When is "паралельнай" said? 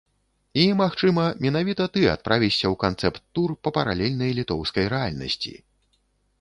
3.79-4.35